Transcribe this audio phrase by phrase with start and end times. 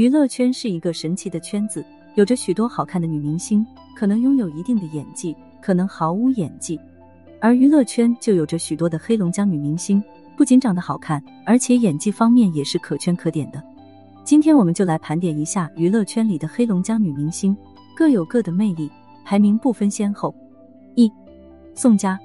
[0.00, 6.78] 娱乐圈是一个神奇的圈子，有着许多好看的女明星，可能拥有一定的演技，可能毫无演技；
[7.38, 10.02] 而娱乐圈就有着许多的黑龙江女明星，
[10.38, 13.62] 不仅长得好看，而且演技方面也是可圈可点的。
[14.24, 17.54] 今天我们就来盘点一下娱乐圈里的黑龙江女明星，
[17.94, 18.90] 各有各的魅力，
[19.26, 20.34] 排名不分先后。
[20.94, 21.12] 一、
[21.74, 22.18] 宋佳，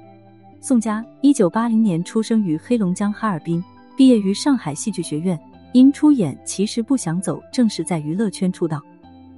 [0.62, 3.62] 宋佳，一九八零年出生于黑龙江哈尔滨，
[3.98, 5.38] 毕业于上海戏剧学院。
[5.76, 8.80] 因出演《其实不想走》正式在娱乐圈出道。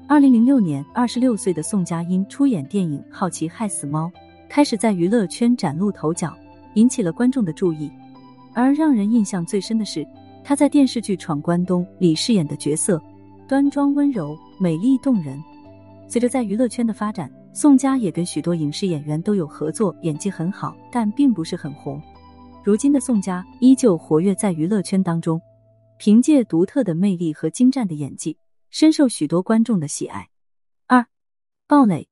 [0.06, 4.06] 二零零六年，二十六岁的宋佳因出演电影《好奇害死猫》，
[4.48, 6.32] 开始在娱乐圈崭露头角，
[6.74, 7.90] 引起了观众的注意。
[8.54, 10.06] 而让人印象最深的是，
[10.44, 13.02] 她在电视剧《闯关东》里饰演的角色，
[13.48, 15.42] 端庄温柔、美丽动人。
[16.06, 22.00] 随着在娱乐圈的发展，宋佳也跟许多影视演员都有合作，演技很好，但并不是很红。
[22.62, 25.40] 如今的宋佳依旧活跃在娱乐圈当中。
[25.98, 28.38] 凭借独特的魅力和精湛的演技，
[28.70, 30.28] 深受许多观众的喜爱。
[30.86, 31.04] 二，
[31.66, 32.06] 鲍蕾，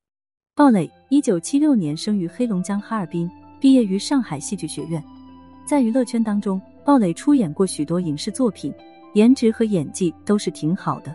[0.56, 5.02] 鲍蕾，一九七六年生于黑龙江哈尔滨，毕业于上海戏剧学院。
[5.64, 8.74] 在娱乐圈当中，鲍蕾出演过许多影视作品，
[9.14, 11.14] 颜值和演技都是挺好的。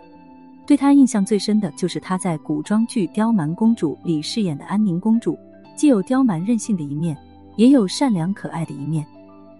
[0.66, 5.38] 对她印象最深的就是她在古装剧《刁蛮公主》里饰演的安宁公主，
[5.76, 7.14] 既有刁蛮任性的一面，
[7.56, 9.06] 也有善良可爱的一面。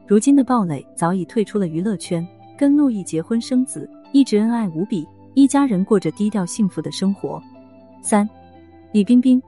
[0.06, 2.26] 如今的鲍蕾早已退出了娱乐圈。
[2.62, 7.42] 跟陆毅结婚生子，一直恩爱无比，一家人过着低调幸福的生活。
[8.02, 8.30] 三，
[8.92, 9.42] 李冰冰，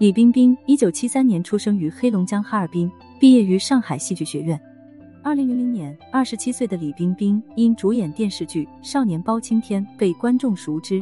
[0.00, 4.60] 李冰冰，一九七三年出生于黑龙江哈尔滨，毕业于上海戏剧学院。
[5.22, 11.00] 二零零零年，二十七岁的李冰冰因主演电视剧《少年包青天》被观众熟知，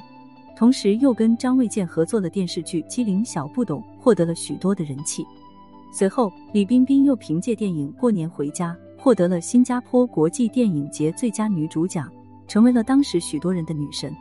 [0.59, 5.25] 同时又跟张卫健合作了电视剧《机灵小不懂》，获得了许多的人气。
[5.91, 8.77] 随后，李冰冰又凭借电影《过年回家》。
[9.07, 12.13] 获得了新加坡国际电影节最佳女主奖，
[12.49, 14.13] 成为了当时许多人的女神。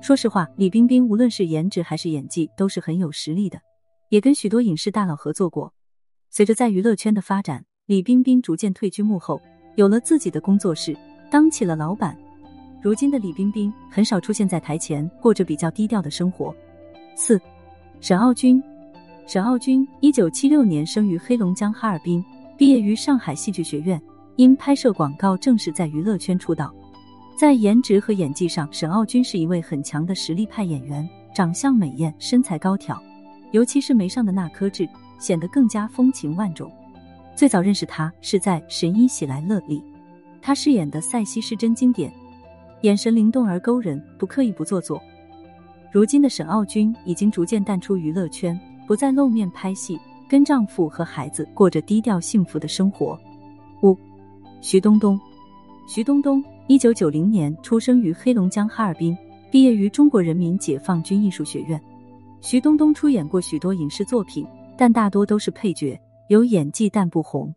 [0.00, 3.56] 说实话，李冰冰无论是颜值还是演技都是很有实力的，
[4.08, 5.72] 也跟许多影视大佬合作过。
[6.28, 9.40] 随着在娱乐圈的发展，李冰冰逐渐退居幕后，
[9.76, 10.96] 有了自己的工作室，
[11.30, 12.18] 当起了老板。
[12.82, 16.52] 如今的李冰冰很少出现在台前，过着比较低调的生活。
[17.14, 17.40] 四，
[18.00, 18.60] 沈傲君，
[19.24, 22.24] 沈傲君，一九七六年生于黑龙江哈尔滨，
[22.58, 24.02] 毕业于上海戏剧学院。
[24.36, 26.72] 因拍摄广告正式在娱乐圈出道，
[27.38, 33.02] 在颜值和演技上，沈傲君是一位很强的实力派演员，长相美艳，身材高挑，
[33.52, 34.86] 尤其是眉上的那颗痣，
[35.18, 36.70] 显得更加风情万种。
[37.34, 39.82] 最早认识他是在《神医喜来乐》里，
[40.42, 42.12] 他饰演的赛西是真经典，
[42.82, 45.02] 眼神灵动而勾人，不刻意不做作。
[45.90, 49.98] 如今的沈傲君已经逐渐淡出娱乐圈，不再露面拍戏，
[50.28, 53.18] 跟丈夫和孩子过着低调幸福的生活。
[54.60, 55.18] 徐冬冬，
[55.86, 59.16] 徐冬冬，一九九零年出生于黑龙江哈尔滨，
[59.50, 61.80] 毕业于中国人民解放军艺术学院。
[62.40, 64.46] 徐冬冬出演过许多影视作品，
[64.76, 67.54] 但大多都是配角，有演技但不红。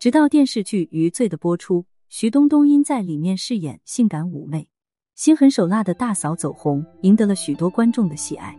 [0.00, 4.66] 直到电视剧《余罪》的播出，徐冬冬因在里面饰演性感妩媚、
[5.14, 8.56] 心狠手辣的大嫂走红，赢得了许多观众的喜爱。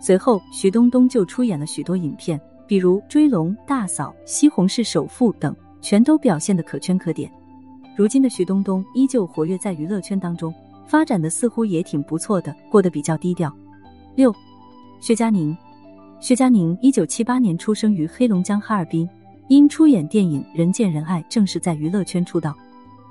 [0.00, 5.54] 随后，徐冬冬就出演了许多影片，比如《追龙》《大嫂》《西红柿首富》等。
[5.80, 7.30] 全都表现的可圈可点。
[7.96, 10.54] 如今的徐冬冬依旧活跃在娱乐圈当中，
[10.86, 13.54] 发展的似乎也挺不错的，过得比较低调。
[14.14, 14.34] 六，
[15.00, 15.56] 薛佳凝，
[16.18, 19.08] 薛佳凝一九七八年出生于黑龙江哈尔滨，
[19.48, 22.56] 因出演电影《人见人爱》正式在娱乐圈出道。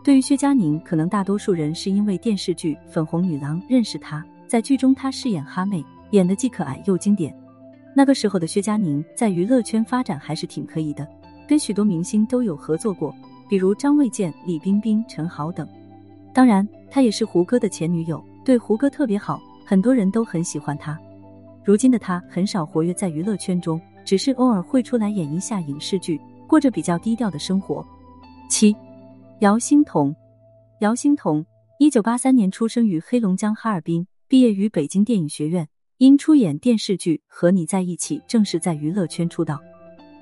[0.04, 7.36] 对于薛佳凝，可能大多数人是因为电视剧《粉红女郎》认识她，在剧中她饰演哈妹，演的既可爱又经典。
[7.96, 11.08] 那个时候的薛佳凝在娱乐圈发展还是挺可以的。
[11.50, 13.12] 跟许多明星都有合作过，
[13.50, 15.68] 比如张卫健、李冰冰、陈好等。
[16.32, 20.96] 当然，她也是胡歌的前女友，对胡歌特别好，很多人都很喜欢她。
[21.66, 27.84] 如今的她很少活跃在娱乐圈中，只是偶尔会出来演一下影视剧，过着比较低调的生活。
[28.48, 28.76] 七，
[29.40, 30.16] 姚欣彤，
[30.82, 31.44] 姚欣彤，
[31.80, 35.68] 一九八三年出生于黑龙江哈尔滨，毕业于北京电影学院，
[35.98, 39.60] 因出演电视剧《和你在一起》正式在娱乐圈出道。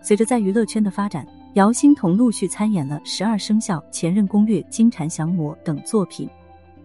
[0.01, 6.29] 随着在娱乐圈的发展，姚欣彤陆续参演了《十二生肖》《前任攻略》《金蝉降魔》等作品。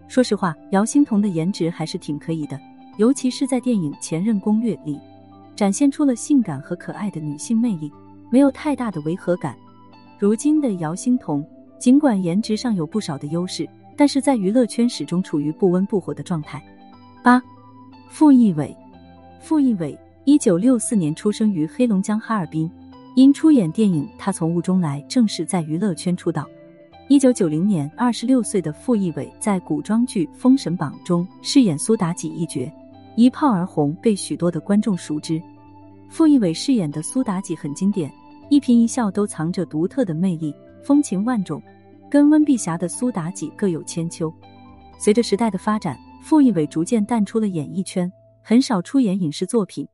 [0.07, 2.59] 说实话，姚欣彤的颜值还是挺可以的，
[2.97, 4.99] 尤其是在电影《前任攻略》里，
[5.55, 7.91] 展现出了性感和可爱的女性魅力，
[8.29, 9.55] 没有太大的违和感。
[10.19, 11.45] 如今的姚欣彤，
[11.79, 16.61] 尽管颜值上有不少的优势，但是在娱乐圈始终处于不温不火的状态。
[17.23, 17.41] 八，
[18.09, 18.75] 傅艺伟，
[19.39, 22.69] 傅艺伟，一九六四年出生于黑龙江哈尔滨。
[23.15, 26.47] 因出演电影《他从雾中来》正式在娱乐圈出道。
[27.09, 32.71] 一九九零年，二十六岁的傅艺伟在古装剧《封神榜》中饰演苏妲己一角，
[33.15, 35.39] 一炮而红，被许多的观众熟知。
[36.09, 38.11] 傅艺伟饰演的苏妲己很经典，
[38.49, 41.61] 一颦一笑都藏着独特的魅力，风情万种，
[42.09, 44.33] 跟温碧霞的苏妲己各有千秋。
[44.97, 48.11] 随着时代的发展，傅艺伟逐渐淡出了演艺圈，
[48.41, 49.87] 很少出演影视作品。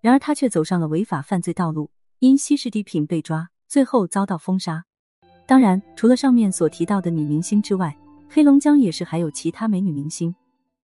[0.00, 1.88] 然而，他却走上了违法犯罪道路，
[2.22, 4.84] 因吸食毒品被抓，最后遭到封杀。
[5.44, 7.98] 当然，除了上面所提到的女明星之外，
[8.28, 10.32] 黑龙江也是还有其他美女明星。